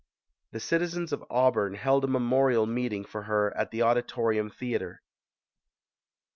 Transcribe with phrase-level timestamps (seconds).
[0.49, 5.03] The citizens of Auburn held a memorial meet ing for her at the Auditorium Theatre.